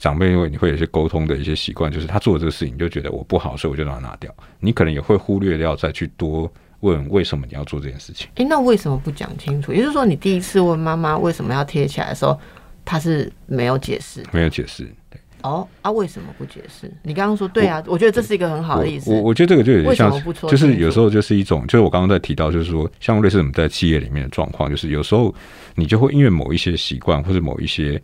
[0.00, 4.34] 长辈，因为你会有一些沟通的一些习惯，就是他做的这个事情，你就觉得我不好，所以我就把它拿掉。
[4.58, 8.26] 你可能也会忽略掉再去多问为什么你要做这件事情。
[8.34, 9.72] 哎、那为什么不讲清楚？
[9.72, 12.38] 也就是说，你第一次问妈妈为什么要贴起来的时候，
[12.86, 14.22] 她是没有解释。
[14.32, 14.84] 没有解释。
[15.10, 16.90] 对哦啊，为什么不解释？
[17.02, 19.10] 你刚刚说对啊，我觉得这是一个很好的意思。
[19.10, 20.10] 我我我觉得这个就有点像
[20.48, 25.32] 就是有时候就是一种，就是我刚刚在提到，就是说像类似我们在企业里面的状况，就是有时候
[25.74, 28.00] 你就会因为某一些习惯或者某一些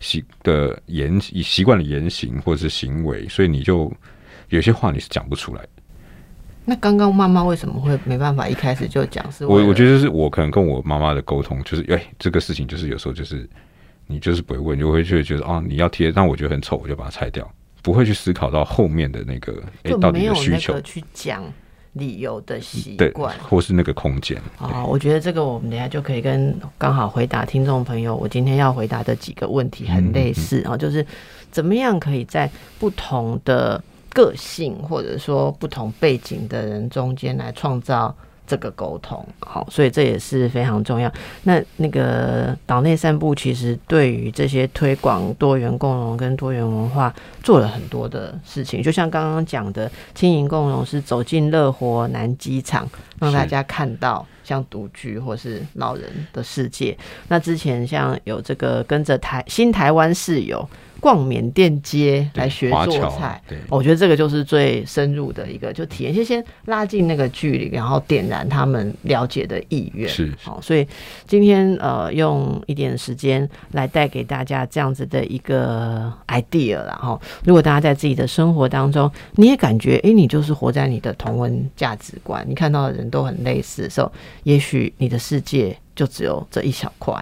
[0.00, 3.90] 习的言习惯的言行或者是行为，所以你就
[4.50, 5.68] 有些话你是讲不出来的。
[6.66, 9.32] 那刚刚妈妈为什么会没办法一开始就讲？
[9.32, 13.48] 是我我觉得是我可能跟我妈妈的沟通，就是哎、这个事情就是有时候就是
[14.10, 17.48] 你就是不会问，就会就会觉得啊你要贴，但我觉得很丑，我就把它拆掉，
[17.82, 21.44] 不会去思考到后面的那个哎、就到没有那底的需求个去讲
[21.92, 23.34] 理由的习，惯。
[23.48, 24.40] 或是那个空间。
[24.58, 31.04] 哦，我觉得这个我们等下就可以跟刚好回答听众朋友，我今天要回答的几个问题很类似啊、哦，就是
[31.50, 38.14] 怎么样可以在不同的个性或者说不同背景的人中间来创造
[38.50, 39.24] 这个沟通。
[39.38, 41.08] 好，所以这也是非常重要。
[41.44, 52.88] 那那个岛内散步其实对于这些推广多元共融跟多元文化做了很多的事情，就像刚刚讲的，轻盈共融是走进乐活南机场，
[53.20, 56.98] 让大家看到像独居或是老人的世界。
[57.28, 60.68] 那之前像有这个跟着台新台湾室友
[61.00, 70.08] 逛缅甸街来学做菜，对我觉得这个就是最深入的一个，就体验，先先拉近那个距离，然后点燃他们了解的意愿。
[70.08, 70.86] 是是好，所以
[71.26, 77.18] 今天呃用一点时间来带给大家这样子的一个 idea 啦哈。
[77.44, 87.14] 如果大家在自己的生活当中，你也感觉诶，你就是活在你的同温价值观，你看到的人都很类似的时候，也许你的世界就只有这一小块。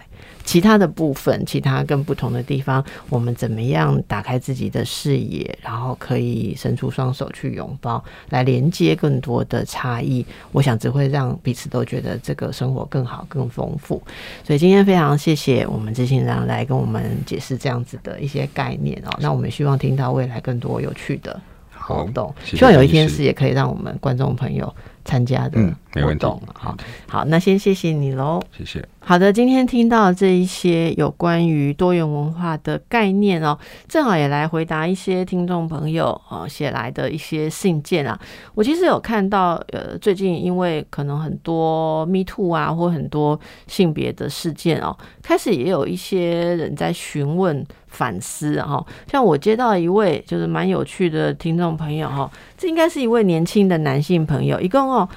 [0.49, 10.25] 其他的部分，其他更不同的地方，我们怎么样打开自己的视野，然后可以伸出双手去拥抱，来连接更多的差异。
[10.51, 14.03] 我想只会让彼此都觉得这个生活更好、更丰富。
[14.43, 19.15] 所以今天非常谢谢我们执行长来跟我们解释这样子的一些概念哦。
[19.21, 21.39] 那我们希望听到未来更多有趣的
[21.77, 24.75] 活动，希望有一天是也可以让我们观众朋友
[25.09, 26.43] 参加的嗯没问题活动。
[26.53, 26.77] 好，
[27.09, 28.43] 好，那先谢谢你喽。
[28.55, 28.87] 谢谢。
[29.01, 38.21] 好的，今天听到这一些有关于多元文化的概念哦，正好也来回答一些听众朋友哦写来的一些信件啊。
[38.55, 47.65] 我其实有看到，呃，最近因为可能很多 Me Too 啊，或很多性别的事件哦，开始也有一些人在询问、
[47.99, 48.87] 反思哈、哦。
[49.11, 55.09] 像我接到一位就是蛮有趣的听众朋友哈、哦，这应该是一位年轻的男性朋友，一共哦。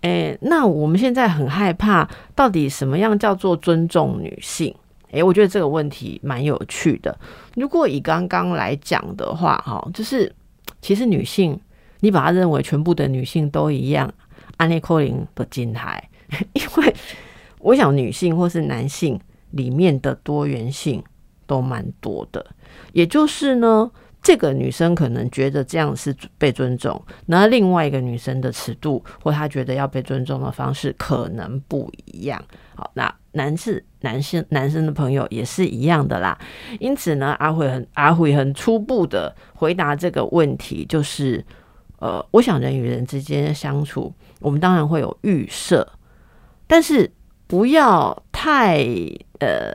[0.00, 4.74] 诶，那我们现在很害怕，到底什么样叫做尊重女性？
[5.10, 7.14] 诶，我觉得这个问题蛮有趣的。
[7.56, 10.32] 如果以刚刚来讲的话，哈，就是
[10.80, 11.60] 其实女性，
[12.00, 14.10] 你把它认为全部的女性都一样，
[14.56, 16.02] 安利扣林的金牌，
[16.54, 16.94] 因为
[17.58, 21.04] 我想女性或是男性里面的多元性
[21.50, 22.46] 都蛮多的，
[22.92, 23.90] 也就是呢。
[24.22, 32.38] 这个女生可能觉得这样是被尊重，那另外一个女生的尺度或她觉得要被尊重的方式可能不一样。
[32.74, 36.38] 好，那男士、男生、男生的朋友也是一样的啦。
[36.78, 41.42] 因此呢，阿慧很阿慧很初步的回答这个问题，就是
[41.98, 45.90] 呃，我想人与人之间相处，我们当然会有预设，
[46.66, 47.10] 但是
[47.46, 48.84] 不要太
[49.38, 49.72] 呃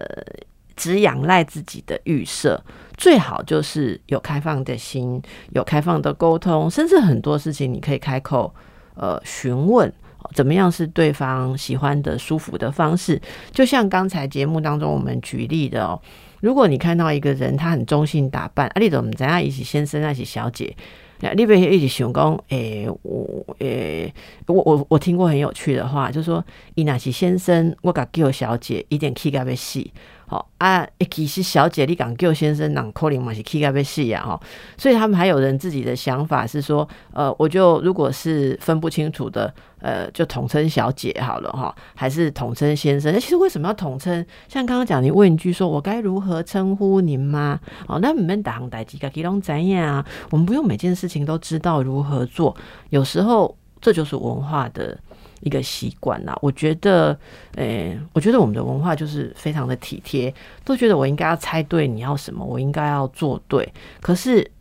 [0.76, 2.64] 只仰赖自己的预设。
[2.98, 8.56] 最好就是有开放的心，有开放的沟通，甚至很多事情你可以开口
[8.96, 9.92] 呃询问，
[10.34, 13.22] 怎么样是对方喜欢的、舒服的方式。
[13.52, 16.00] 就像刚才节目当中我们举例的哦，
[16.40, 20.74] 如果你看到一个人他很中性打扮，啊，你怎么怎样一起先生、一起小姐，
[21.20, 24.14] 那你别一起想讲，诶、我诶、
[24.48, 26.42] 我我我听过很有趣的话，就是说
[26.76, 29.86] 伊那是先生，我甲叫小姐，一点气甲要死。
[30.28, 34.40] 好啊，其实小姐你敢叫先生，让可能嘛是气该被戏呀哈。
[34.76, 43.14] 所以他们还有人自己的想法是说，呃，我就如果是分不清楚的，呃，就统称小姐好了哈，还是统称先生？
[43.14, 44.26] 那其实为什么要统称？
[44.48, 47.60] 像刚刚讲，你问一句说，我该如何称呼您吗？
[47.88, 50.04] 哦，那你们打行代几个基隆怎样？
[50.32, 52.56] 我们不用每件事情都知道如何做，
[52.90, 54.98] 有时候这就是文化的。
[55.46, 57.18] 一个习惯啦，我觉得，
[57.56, 60.34] 诶，我觉得我们的文化就是非常的体贴，
[60.64, 63.72] 都觉得我应该要猜对你要什么，我应该要做对。
[64.02, 64.52] 可是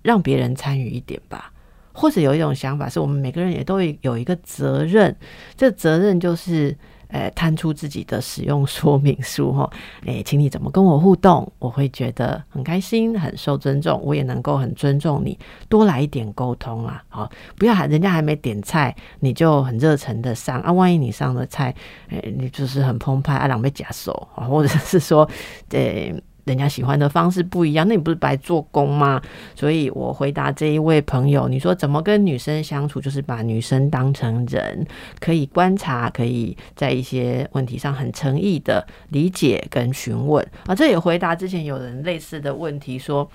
[0.00, 1.52] 让别人参与一点吧，
[1.92, 5.14] 或者有一种想法，是我们每个人也都有一个责任，
[5.56, 6.76] 这责任就是。
[7.12, 9.70] 诶，摊出自己的使用说明书哈，
[10.06, 15.38] 诶，请你怎么跟我互动，我会觉得很开心，很受尊重，我也能够很尊重你，
[15.68, 21.74] 多来一点沟通啊，好，不要还人家还没点菜，你就很热诚的上啊，万一你上的菜，
[22.08, 25.28] 诶，你就是很澎湃啊，两被夹手啊，或者是说，
[25.70, 26.14] 诶。
[26.44, 29.20] 人家喜欢的方式不一样，那你不是白做工吗？
[29.54, 34.86] 所以我回答这一位朋友，你说怎么跟女生相处，就是把女生当成人，
[35.20, 40.74] 可以观察，可以在一些问题上很诚意的理解跟询问啊。
[40.74, 43.30] 这也回答之前有人类似的问题说。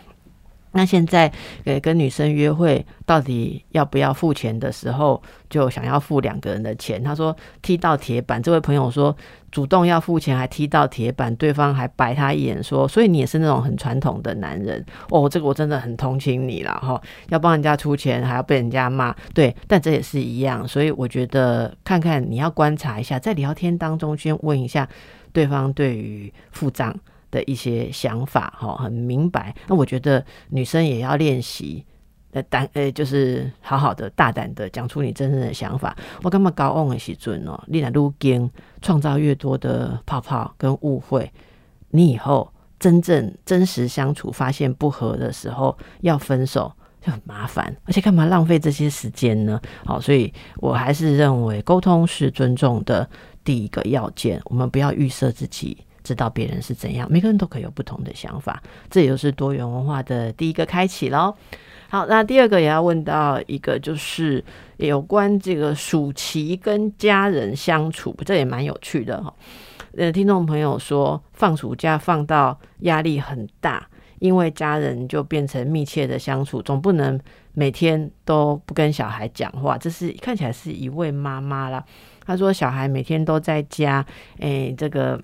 [0.73, 1.31] 那现在，
[1.65, 7.01] 呃，跟女生约会到底要不要付钱的时候，就想要付两个人的钱。
[7.03, 9.15] 他说踢到铁板，这位朋友说
[9.51, 15.27] 主动要付钱还踢到铁板，对方还白他一眼说，所以你也是那种很传统的男人哦。
[15.27, 20.67] 这个我真的很同情你了哈，要帮人家出钱还要被人家骂，对，但这也是一样。
[20.67, 24.87] 所以我觉得看看你要观察一下，在聊天当中先问一下
[25.31, 26.95] 对方对于付账。
[27.29, 29.55] 的一些想法，哈，很明白。
[29.67, 31.85] 那我觉得女生也要练习，
[32.31, 35.95] 呃，胆，呃，就是好好的、大胆的讲出你真正的想法。
[36.23, 37.61] 我干嘛高傲的时准哦？
[37.67, 38.49] 你来撸根，
[38.81, 41.31] 创造越多的泡泡跟误会，
[41.89, 46.71] 你以后真正真实相处，发现不合的时候，要分手
[47.01, 47.75] 就很麻烦。
[47.85, 49.59] 而且干嘛浪费这些时间呢？
[49.85, 53.09] 好，所以我还是认为沟通是尊重的
[53.43, 54.39] 第一个要件。
[54.45, 55.77] 我们不要预设自己。
[56.07, 61.35] 知道别人是怎样，每个人都可以有不同的想法，这也就是多元文化的第一个开启喽。
[61.89, 64.41] 好，那第二个也要问到一个，就是
[64.77, 69.33] 有关这个暑期跟家人相处，这也蛮有趣的哈。
[69.97, 73.85] 呃，听众朋友说，放暑假放到压力很大，
[74.19, 77.19] 因为家人就变成密切的相处，总不能
[77.53, 79.77] 每天都不跟小孩讲话。
[79.77, 81.83] 这是看起来是一位妈妈啦，
[82.25, 84.05] 她说小孩每天都在家，
[84.39, 85.21] 诶，这个。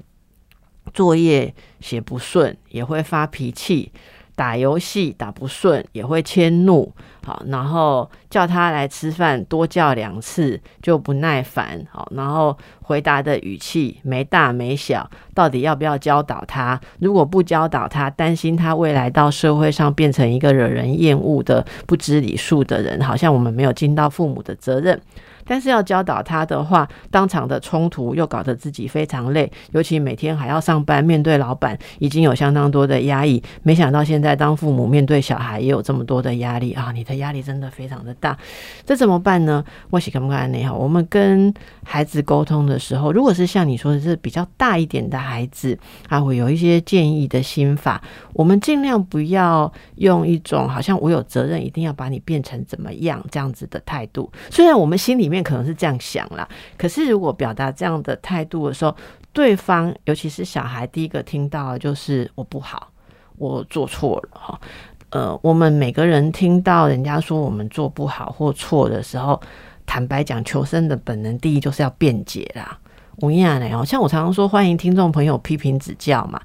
[0.94, 3.92] 作业写不顺也会发脾气，
[4.36, 6.92] 打游戏打不顺也会迁怒，
[7.24, 16.80] 好，然后叫他来吃饭多叫两次就不耐烦，好，然后回答的语气没大没小，到底要不要教导他？
[17.00, 25.00] 如果不教导他，担心他未来到社会上变成一个惹人厌恶的不知礼数的人，好像我们没有尽到父母的责任。
[25.46, 33.42] 但是要教导他的话，当场的冲突又搞得自己非常累，尤其每天还要上班，面对老板已经有相当多的压抑。
[33.64, 36.92] 没想到现在当父母面对小孩也有这么多的压力啊！
[36.94, 38.38] 你的压力真的非常的大，
[38.86, 39.64] 这怎么办呢？
[39.90, 40.78] 我喜看不看你好？
[40.78, 45.78] 我们跟孩子沟通的时候，如果是像你说的是比较大一点的孩子，
[46.08, 48.02] 他会有一些建议的心法，
[48.34, 54.32] 我们尽量不要用一种好像我有责任一定要把你变成怎么样这样子的态度。
[54.50, 55.33] 虽然我们心里。
[55.34, 58.96] 面可能是这样想啦，可是如果表达这样的态度的时候，
[59.34, 62.90] 对方尤其是小孩，第一个听到的就是我不好，
[63.38, 64.62] 我做错了哈。
[65.10, 69.42] 呃，我们每个人听到人家说我们做不好或错的时候，
[69.86, 72.80] 坦白讲，求生的本能第一就是要辩解啦。
[73.18, 76.42] 我跟你讲哦，像我常常说，欢迎听众朋友批评指教嘛。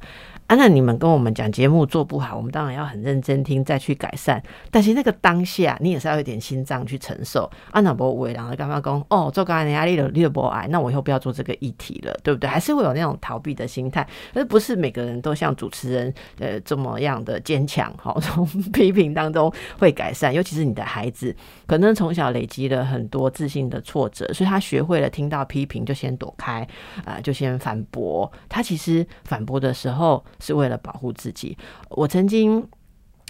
[0.48, 4.42] 啊，那你们跟我们讲节目做不好，我们当然要很认真听，再去改善。
[4.70, 7.50] 但是那个当下，你也是要有点心脏去承受。
[7.70, 12.48] 啊，那不为然后干嘛讲哦，做刚才压力了，你都不爱，那我以后不要做这个议题了，对不对？
[12.48, 14.08] 还是会有那种逃避的心态。
[14.32, 20.32] 而不是每个人都像主持人呃这么样的坚强，好， 从批评当中会改善。
[20.32, 21.36] 尤其是你的孩子，
[21.66, 26.66] 可能从小累积了很多自信的挫折，所以他学会了听到批评就先躲开，
[27.04, 28.32] 啊，就先反驳。
[28.48, 30.24] 他其实反驳的时候。
[30.40, 31.56] 是为了保护自己。
[31.90, 32.66] 我曾经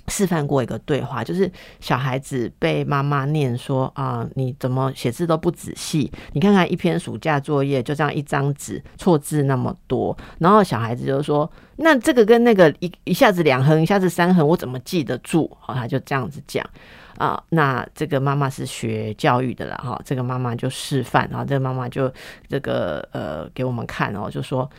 [0.09, 6.11] 示范过一个对话，就是小孩子被妈妈念说：“啊，你怎么写字都不仔细？
[6.33, 16.65] 你看看一篇暑假作业，就这样一张纸，错字那么多。”然后小孩子就说：“那这个跟那个一一下子两横，一下子三横，我怎么记得住？”好，他就这样子讲
[17.19, 17.43] 啊。
[17.51, 22.11] 那这个妈妈是学教育的了哈，这个妈妈就示范，然后这个妈妈就
[22.49, 24.71] 这个呃给我们看哦，就说：“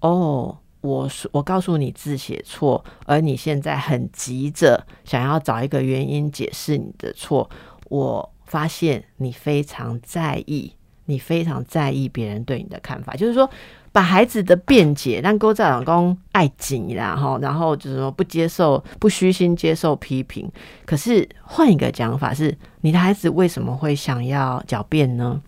[0.00, 0.54] 哦。”
[0.84, 7.48] 我说我告诉你字写错，而你现在很急着想要找一个原因解释你的错，
[7.88, 10.72] 我发现你非常在意，
[11.06, 13.48] 你非常在意别人对你的看法，就是说。
[13.94, 20.50] 把孩子的辩解让勾在老公爱紧啦哈，然后就是说不接受、不虚心接受批评。
[20.84, 25.40] 可是换一个讲法是，你的孩子为什么会想要狡辩呢？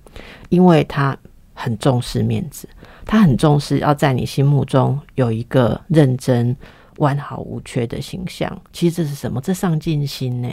[0.49, 1.19] 因为他
[1.57, 2.69] 很重视面子，
[3.05, 6.57] 他很重视要在你心目中有一个认真、
[6.99, 8.57] 完好无缺的形象。
[8.73, 9.41] 其实这是什么？
[9.41, 10.49] 这上进心呢？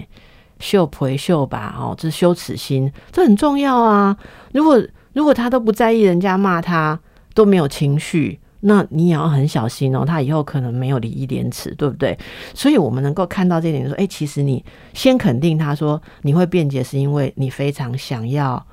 [0.60, 4.18] 秀陪秀吧哦，这羞耻心，这很重要啊！
[4.52, 4.82] 如果
[5.12, 7.00] 如果他都不在意人家骂他。
[7.36, 10.06] 都没有情绪，那你也要很小心哦。
[10.06, 12.16] 他以后可能没有礼义廉耻，对不对？
[12.54, 18.64] 所以我们能够看到这点，说，哎，其实你先肯定他说你会辩解，是因为你非常想要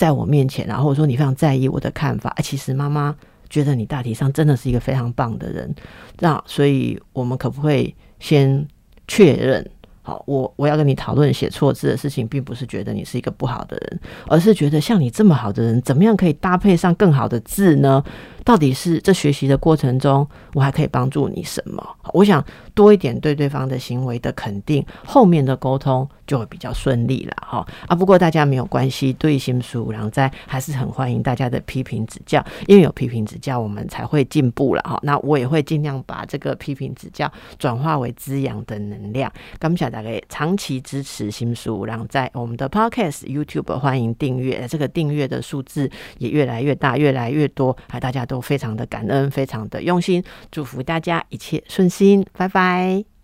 [0.00, 2.34] 在我面前，然后我说你非常在意我的看法。
[2.42, 3.14] 其实妈妈
[3.50, 5.74] 觉得你大体上真的是一个非常棒的人。
[6.20, 8.66] 那所以我们可不可以先
[9.06, 9.70] 确认？
[10.00, 18.02] 好，我我要跟你讨论写错字的事情，并不是觉得你是一个不好的人，而是觉得像你这么好的人，怎么样可以搭配上更好的字呢？
[18.44, 21.84] 到底是这学习的过程中，我还可以帮助你什么？
[22.12, 27.94] 我想多一点对对方的行为的肯定，后面的沟通就会比较顺利了哈啊！
[27.94, 34.98] 不过大家没有关系，对新书然后在还是很欢迎大家的批评指教，因为有批评指教，我们才会进步了哈。
[35.02, 39.30] 那我也会尽量把这个批评指教转化为滋养的能量。
[39.58, 48.20] 感谢大家长期支持新书，然后在我们的 Podcast、YouTube 欢迎订阅，这个订阅的数字也越来越大，越来越多，还大家。
[48.30, 50.22] 都非常的感恩，非常的用心，
[50.52, 53.19] 祝福大家一切顺心，拜拜。